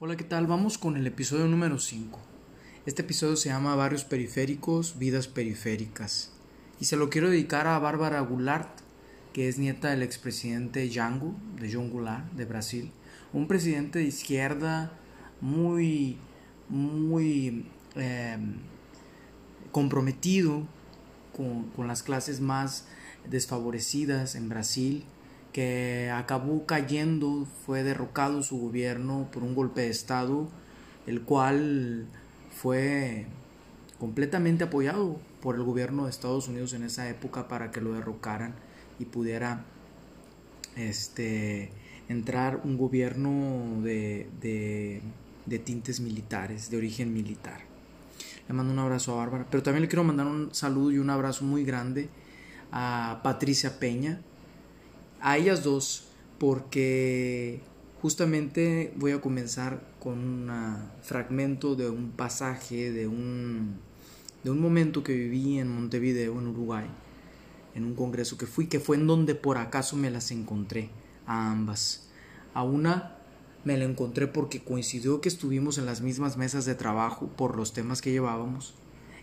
[0.00, 0.48] Hola, ¿qué tal?
[0.48, 2.18] Vamos con el episodio número 5.
[2.84, 6.32] Este episodio se llama Barrios Periféricos, Vidas Periféricas.
[6.80, 8.80] Y se lo quiero dedicar a Bárbara Goulart,
[9.32, 12.90] que es nieta del expresidente Jango, de João Goulart, de Brasil.
[13.32, 14.90] Un presidente de izquierda
[15.40, 16.18] muy,
[16.68, 17.64] muy
[17.94, 18.36] eh,
[19.70, 20.66] comprometido
[21.36, 22.88] con, con las clases más
[23.30, 25.04] desfavorecidas en Brasil
[25.54, 30.48] que acabó cayendo, fue derrocado su gobierno por un golpe de Estado,
[31.06, 32.08] el cual
[32.50, 33.26] fue
[34.00, 38.56] completamente apoyado por el gobierno de Estados Unidos en esa época para que lo derrocaran
[38.98, 39.64] y pudiera
[40.74, 41.70] este,
[42.08, 45.02] entrar un gobierno de, de,
[45.46, 47.60] de tintes militares, de origen militar.
[48.48, 51.10] Le mando un abrazo a Bárbara, pero también le quiero mandar un saludo y un
[51.10, 52.08] abrazo muy grande
[52.72, 54.20] a Patricia Peña,
[55.20, 56.04] a ellas dos
[56.38, 57.60] porque
[58.02, 60.50] justamente voy a comenzar con un
[61.02, 63.76] fragmento de un pasaje, de un,
[64.42, 66.86] de un momento que viví en Montevideo, en Uruguay,
[67.74, 70.90] en un congreso que fui, que fue en donde por acaso me las encontré,
[71.26, 72.08] a ambas.
[72.52, 73.16] A una
[73.64, 77.72] me la encontré porque coincidió que estuvimos en las mismas mesas de trabajo por los
[77.72, 78.74] temas que llevábamos.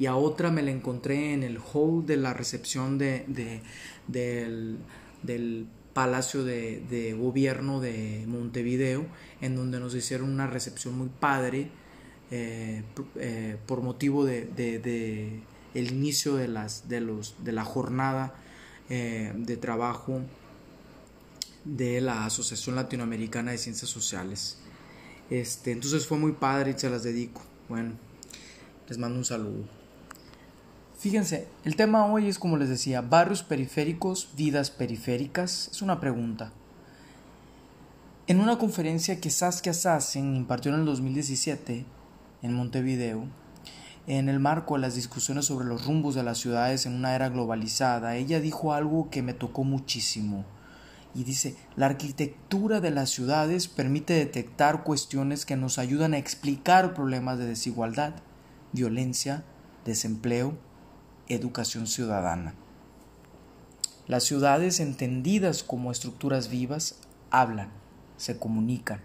[0.00, 3.62] Y a otra me la encontré en el hall de la recepción de, de
[4.08, 4.78] del,
[5.24, 9.06] del Palacio de, Gobierno de Montevideo,
[9.40, 11.68] en donde nos hicieron una recepción muy padre
[12.30, 12.82] eh,
[13.16, 15.40] eh, por motivo de,
[15.74, 18.34] el inicio de, las, de, los, de la jornada
[18.90, 20.20] eh, de trabajo
[21.64, 24.58] de la Asociación Latinoamericana de Ciencias Sociales.
[25.30, 27.42] Este, entonces fue muy padre y se las dedico.
[27.68, 27.92] Bueno,
[28.88, 29.83] les mando un saludo.
[31.04, 35.68] Fíjense, el tema hoy es como les decía, barrios periféricos, vidas periféricas.
[35.70, 36.50] Es una pregunta.
[38.26, 41.84] En una conferencia que Saskia Sassen impartió en el 2017
[42.40, 43.26] en Montevideo,
[44.06, 47.28] en el marco de las discusiones sobre los rumbos de las ciudades en una era
[47.28, 50.46] globalizada, ella dijo algo que me tocó muchísimo.
[51.14, 56.94] Y dice, la arquitectura de las ciudades permite detectar cuestiones que nos ayudan a explicar
[56.94, 58.14] problemas de desigualdad,
[58.72, 59.44] violencia,
[59.84, 60.56] desempleo,
[61.28, 62.54] educación ciudadana.
[64.06, 66.96] Las ciudades entendidas como estructuras vivas
[67.30, 67.70] hablan,
[68.16, 69.00] se comunican,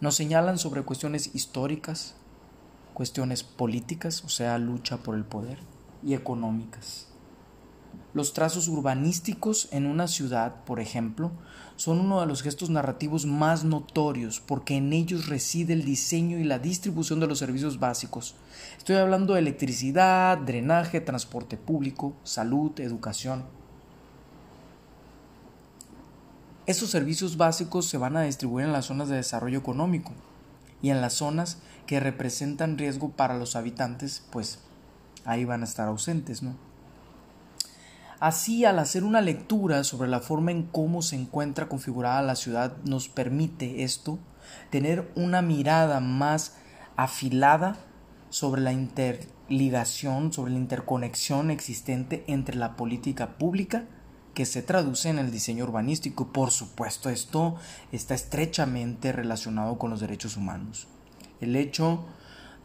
[0.00, 2.14] nos señalan sobre cuestiones históricas,
[2.94, 5.58] cuestiones políticas, o sea, lucha por el poder,
[6.02, 7.07] y económicas.
[8.14, 11.30] Los trazos urbanísticos en una ciudad, por ejemplo,
[11.76, 16.44] son uno de los gestos narrativos más notorios porque en ellos reside el diseño y
[16.44, 18.34] la distribución de los servicios básicos.
[18.78, 23.44] Estoy hablando de electricidad, drenaje, transporte público, salud, educación.
[26.66, 30.12] Estos servicios básicos se van a distribuir en las zonas de desarrollo económico
[30.82, 34.60] y en las zonas que representan riesgo para los habitantes, pues
[35.24, 36.67] ahí van a estar ausentes, ¿no?
[38.20, 42.76] Así, al hacer una lectura sobre la forma en cómo se encuentra configurada la ciudad,
[42.84, 44.18] nos permite esto
[44.70, 46.56] tener una mirada más
[46.96, 47.76] afilada
[48.30, 53.84] sobre la interligación, sobre la interconexión existente entre la política pública
[54.34, 56.32] que se traduce en el diseño urbanístico.
[56.32, 57.54] Por supuesto, esto
[57.92, 60.88] está estrechamente relacionado con los derechos humanos.
[61.40, 62.04] El hecho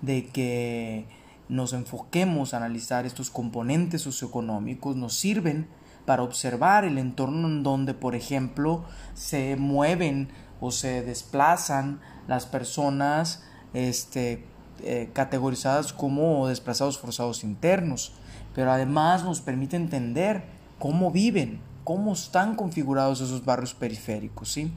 [0.02, 1.06] de que
[1.50, 5.68] nos enfoquemos a analizar estos componentes socioeconómicos nos sirven
[6.06, 8.84] para observar el entorno en donde, por ejemplo,
[9.14, 13.44] se mueven o se desplazan las personas
[13.74, 14.46] este,
[14.82, 18.14] eh, categorizadas como desplazados forzados internos,
[18.54, 20.44] pero además nos permite entender
[20.80, 24.74] cómo viven, cómo están configurados esos barrios periféricos, ¿sí?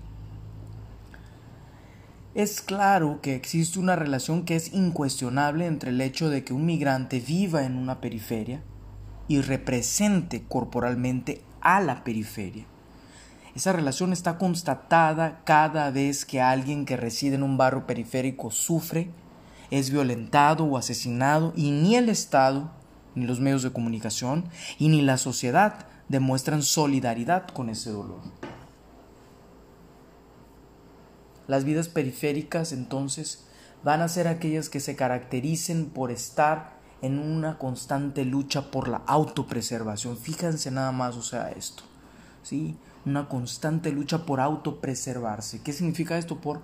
[2.36, 6.66] Es claro que existe una relación que es incuestionable entre el hecho de que un
[6.66, 8.60] migrante viva en una periferia
[9.26, 12.66] y represente corporalmente a la periferia.
[13.54, 19.08] Esa relación está constatada cada vez que alguien que reside en un barrio periférico sufre,
[19.70, 22.70] es violentado o asesinado y ni el Estado,
[23.14, 24.44] ni los medios de comunicación
[24.78, 28.20] y ni la sociedad demuestran solidaridad con ese dolor.
[31.48, 33.44] Las vidas periféricas entonces
[33.84, 39.02] van a ser aquellas que se caractericen por estar en una constante lucha por la
[39.06, 40.16] autopreservación.
[40.16, 41.84] Fíjense nada más, o sea, esto.
[42.42, 42.76] ¿Sí?
[43.04, 45.62] Una constante lucha por autopreservarse.
[45.62, 46.40] ¿Qué significa esto?
[46.40, 46.60] Por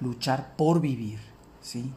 [0.00, 1.20] luchar por vivir,
[1.60, 1.92] ¿sí?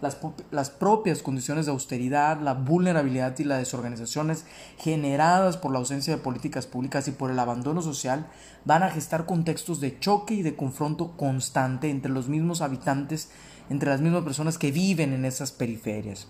[0.00, 0.18] Las,
[0.50, 4.44] las, propias condiciones de austeridad, la vulnerabilidad y las desorganizaciones
[4.78, 8.26] generadas por la ausencia de políticas públicas y por el abandono social
[8.64, 13.30] van a gestar contextos de choque y de confronto constante entre los mismos habitantes,
[13.70, 16.28] entre las mismas personas que viven en esas periferias.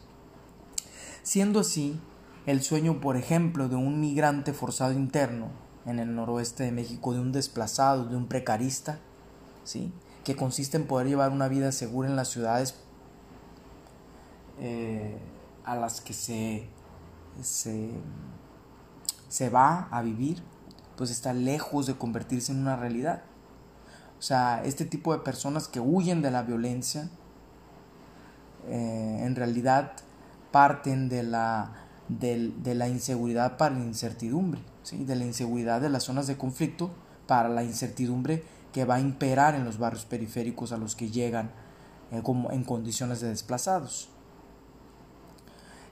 [1.23, 2.01] Siendo así,
[2.47, 5.49] el sueño, por ejemplo, de un migrante forzado interno
[5.85, 9.01] en el noroeste de México, de un desplazado, de un precarista,
[9.65, 9.93] ¿sí?
[10.25, 12.75] que consiste en poder llevar una vida segura en las ciudades
[14.61, 15.19] eh,
[15.65, 16.69] a las que se,
[17.43, 17.91] se,
[19.29, 20.43] se va a vivir,
[20.97, 23.23] pues está lejos de convertirse en una realidad.
[24.19, 27.11] O sea, este tipo de personas que huyen de la violencia,
[28.69, 29.93] eh, en realidad
[30.51, 31.73] parten de la,
[32.09, 35.05] de, la inseguridad para la incertidumbre, ¿sí?
[35.05, 36.91] de la inseguridad de las zonas de conflicto
[37.27, 38.43] para la incertidumbre
[38.73, 41.51] que va a imperar en los barrios periféricos a los que llegan
[42.11, 44.09] eh, como en condiciones de desplazados.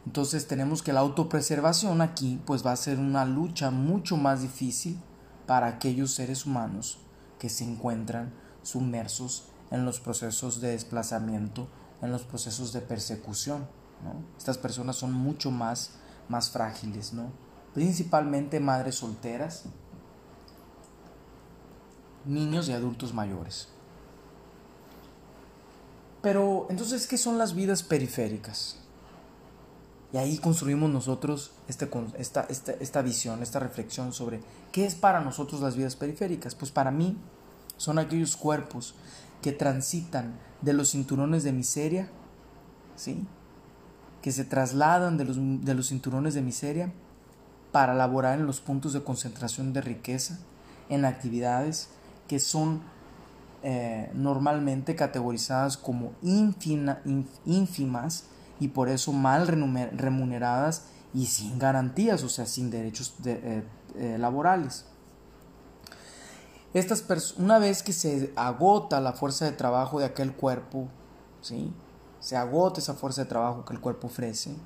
[0.07, 5.01] Entonces tenemos que la autopreservación aquí pues va a ser una lucha mucho más difícil
[5.47, 6.99] para aquellos seres humanos
[7.39, 11.69] que se encuentran sumersos en los procesos de desplazamiento,
[12.03, 13.67] en los procesos de persecución.
[14.37, 15.93] Estas personas son mucho más,
[16.29, 17.33] más frágiles, ¿no?
[17.73, 19.65] Principalmente madres solteras,
[22.27, 23.69] niños y adultos mayores.
[26.23, 28.84] Pero entonces, ¿qué son las vidas periféricas?
[30.15, 34.39] Y ahí construimos nosotros este, esta, esta, esta, visión, esta reflexión sobre
[34.71, 36.55] qué es para nosotros las vidas periféricas.
[36.55, 37.17] Pues para mí
[37.79, 38.95] son aquellos cuerpos
[39.43, 42.09] que transitan de los cinturones de miseria,
[42.95, 43.27] ¿sí?
[44.23, 46.93] que se trasladan de los, de los cinturones de miseria
[47.73, 50.39] para laborar en los puntos de concentración de riqueza,
[50.91, 51.89] en actividades
[52.29, 52.83] que son
[53.65, 56.99] eh, normalmente categorizadas como ínfimas
[58.61, 63.65] y por eso mal remuneradas y sin garantías, o sea, sin derechos eh,
[63.97, 64.87] eh, laborales.
[66.73, 67.05] Estas
[67.39, 70.89] una vez que se agota la fuerza de trabajo de aquel cuerpo,
[71.41, 71.73] ¿sí?
[72.19, 74.57] se agota esa fuerza de trabajo que el cuerpo ofrece,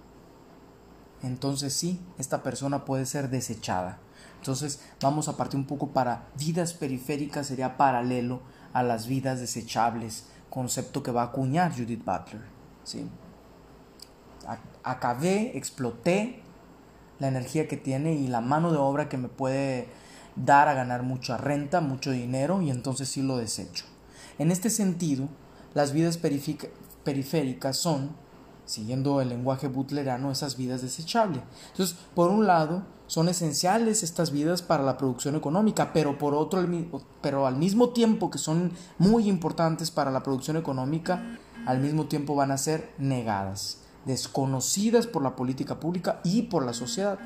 [1.23, 3.99] entonces sí, esta persona puede ser desechada.
[4.39, 8.41] Entonces vamos a partir un poco para vidas periféricas, sería paralelo
[8.73, 12.43] a las vidas desechables, concepto que va a acuñar Judith Butler.
[12.85, 13.07] ¿sí?
[14.91, 16.43] Acabé, exploté
[17.19, 19.89] la energía que tiene y la mano de obra que me puede
[20.37, 23.85] dar a ganar mucha renta, mucho dinero y entonces sí lo desecho.
[24.39, 25.29] En este sentido,
[25.75, 26.19] las vidas
[27.05, 28.11] periféricas son,
[28.65, 31.43] siguiendo el lenguaje butlerano, esas vidas desechables.
[31.73, 36.65] Entonces, por un lado, son esenciales estas vidas para la producción económica, pero por otro,
[37.21, 42.35] pero al mismo tiempo que son muy importantes para la producción económica, al mismo tiempo
[42.35, 47.19] van a ser negadas, desconocidas por la política pública y por la sociedad.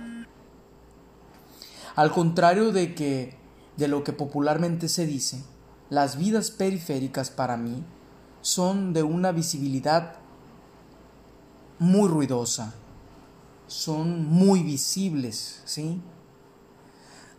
[1.94, 3.36] Al contrario de que
[3.76, 5.42] de lo que popularmente se dice,
[5.88, 7.84] las vidas periféricas para mí
[8.40, 10.16] son de una visibilidad
[11.78, 12.74] muy ruidosa,
[13.68, 16.02] son muy visibles, ¿sí?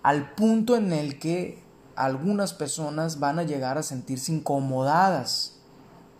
[0.01, 1.61] Al punto en el que
[1.95, 5.57] algunas personas van a llegar a sentirse incomodadas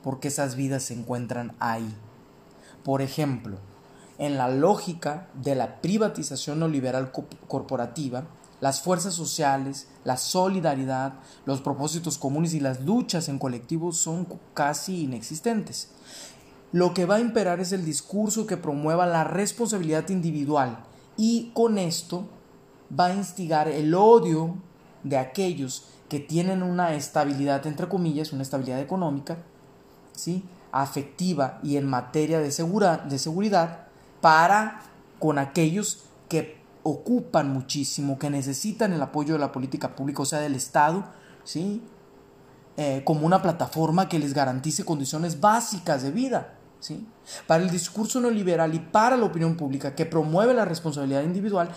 [0.03, 1.95] porque esas vidas se encuentran ahí.
[2.83, 3.57] Por ejemplo,
[4.17, 7.11] en la lógica de la privatización neoliberal
[7.47, 8.25] corporativa,
[8.61, 11.15] las fuerzas sociales, la solidaridad,
[11.45, 15.89] los propósitos comunes y las luchas en colectivo son casi inexistentes.
[16.71, 20.79] Lo que va a imperar es el discurso que promueva la responsabilidad individual
[21.17, 22.27] y con esto
[22.97, 24.55] va a instigar el odio
[25.03, 29.37] de aquellos que tienen una estabilidad, entre comillas, una estabilidad económica,
[30.13, 30.45] ¿sí?
[30.73, 33.87] Afectiva y en materia de, de seguridad
[34.19, 34.81] para
[35.19, 40.39] con aquellos que ocupan muchísimo, que necesitan el apoyo de la política pública, o sea,
[40.39, 41.05] del Estado,
[41.43, 41.81] ¿sí?
[42.75, 46.55] Eh, como una plataforma que les garantice condiciones básicas de vida.
[46.79, 47.07] ¿sí?
[47.45, 51.69] Para el discurso neoliberal y para la opinión pública que promueve la responsabilidad individual,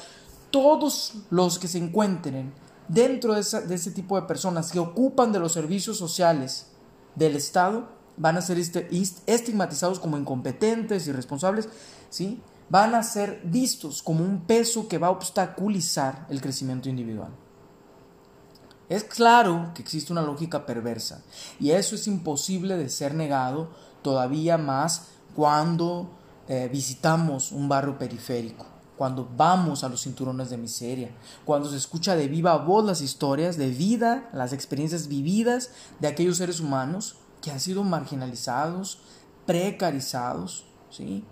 [0.50, 2.52] todos los que se encuentren
[2.88, 6.68] dentro de, de ese tipo de personas que ocupan de los servicios sociales
[7.14, 8.88] del Estado van a ser este,
[9.26, 11.68] estigmatizados como incompetentes, irresponsables,
[12.10, 12.40] ¿sí?
[12.68, 17.30] van a ser vistos como un peso que va a obstaculizar el crecimiento individual.
[18.88, 21.22] Es claro que existe una lógica perversa
[21.58, 23.68] y eso es imposible de ser negado
[24.02, 26.08] todavía más cuando
[26.48, 28.64] eh, visitamos un barrio periférico,
[28.96, 31.10] cuando vamos a los cinturones de miseria,
[31.44, 36.36] cuando se escucha de viva voz las historias de vida, las experiencias vividas de aquellos
[36.36, 39.00] seres humanos que han sido marginalizados,
[39.46, 41.24] precarizados, ¿sí?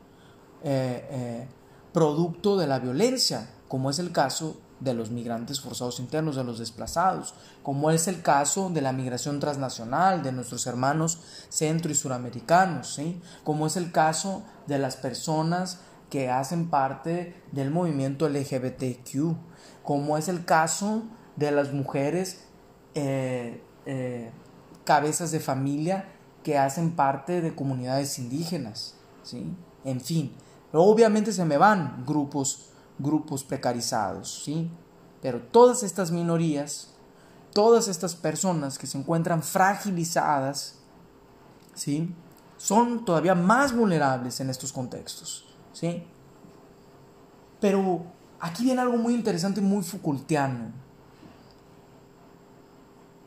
[0.62, 1.48] Eh, eh,
[1.92, 6.58] producto de la violencia, como es el caso de los migrantes forzados internos, de los
[6.58, 12.94] desplazados, como es el caso de la migración transnacional, de nuestros hermanos centro y suramericanos,
[12.94, 13.20] ¿sí?
[13.44, 15.80] como es el caso de las personas
[16.10, 19.36] que hacen parte del movimiento LGBTQ,
[19.82, 21.02] como es el caso
[21.36, 22.44] de las mujeres
[22.94, 23.60] eh,
[24.84, 26.08] cabezas de familia
[26.42, 29.56] que hacen parte de comunidades indígenas, ¿sí?
[29.84, 30.32] En fin,
[30.72, 34.70] obviamente se me van grupos, grupos precarizados, ¿sí?
[35.22, 36.94] Pero todas estas minorías,
[37.52, 40.80] todas estas personas que se encuentran fragilizadas,
[41.74, 42.14] ¿sí?
[42.58, 46.06] Son todavía más vulnerables en estos contextos, ¿sí?
[47.60, 48.04] Pero
[48.38, 50.83] aquí viene algo muy interesante, muy Foucaultiano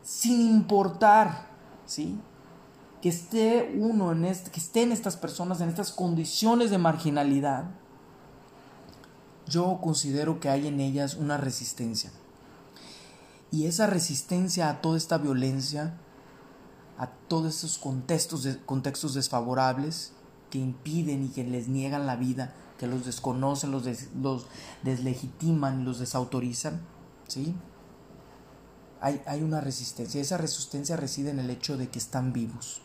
[0.08, 1.50] sin importar,
[1.86, 2.18] ¿sí?
[3.02, 7.66] Que esté uno en este, que estén estas personas en estas condiciones de marginalidad,
[9.50, 12.10] yo considero que hay en ellas una resistencia.
[13.52, 15.98] Y esa resistencia a toda esta violencia,
[16.98, 20.14] a todos estos contextos, contextos desfavorables
[20.52, 23.84] que impiden y que les niegan la vida, que los desconocen, los,
[24.84, 26.80] deslegitiman los desautorizan,
[27.28, 27.54] ¿sí?
[29.02, 30.22] Hay, una resistencia.
[30.22, 32.82] Esa resistencia reside en el hecho de que están vivos.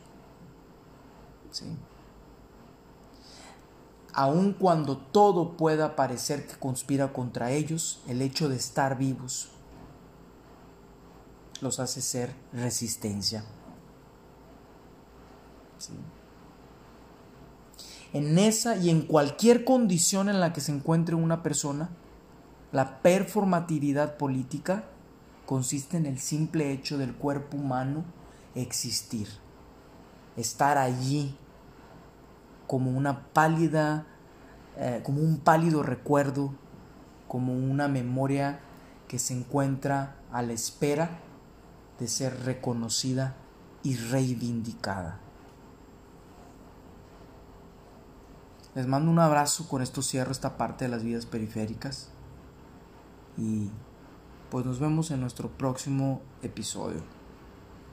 [1.51, 1.65] ¿Sí?
[4.15, 9.49] Aun cuando todo pueda parecer que conspira contra ellos, el hecho de estar vivos
[11.61, 13.45] los hace ser resistencia.
[15.79, 15.93] ¿Sí?
[18.13, 21.89] En esa y en cualquier condición en la que se encuentre una persona,
[22.71, 24.85] la performatividad política
[25.53, 28.05] consiste en el simple hecho del cuerpo humano
[28.55, 29.29] existir,
[30.35, 31.37] estar allí
[32.67, 34.07] como una pálida,
[34.79, 36.55] eh, como un pálido recuerdo,
[37.29, 38.61] como una memoria
[39.09, 41.19] que se encuentra a la espera
[41.99, 43.35] de ser reconocida
[43.83, 45.21] y reivindicada.
[48.75, 52.09] Les mando un abrazo, con esto cierro esta parte de las vidas periféricas
[53.37, 53.71] y
[54.53, 57.01] pues nos vemos en nuestro próximo episodio.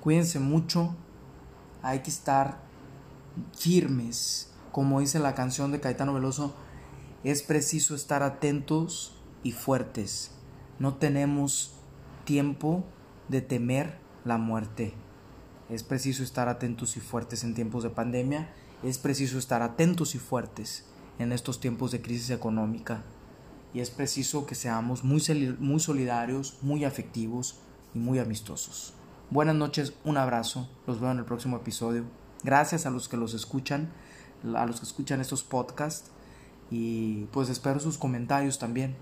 [0.02, 0.94] Cuídense mucho,
[1.82, 2.60] hay que estar
[3.58, 6.54] firmes, como dice la canción de Caetano Veloso,
[7.24, 10.32] es preciso estar atentos y fuertes.
[10.80, 11.76] No tenemos
[12.26, 12.84] tiempo
[13.30, 14.94] de temer la muerte.
[15.70, 18.54] Es preciso estar atentos y fuertes en tiempos de pandemia.
[18.84, 20.84] Es preciso estar atentos y fuertes
[21.20, 23.06] en estos tiempos de crisis económica
[23.74, 25.22] y es preciso que seamos muy,
[25.60, 27.58] muy solidarios, muy afectivos
[27.94, 28.94] y muy amistosos.
[29.30, 32.04] Buenas noches, un abrazo, los veo en el próximo episodio.
[32.44, 33.92] Gracias a los que los escuchan,
[34.56, 36.12] a los que escuchan estos podcasts
[36.72, 38.96] y pues espero sus comentarios también.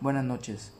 [0.00, 0.77] Buenas noches.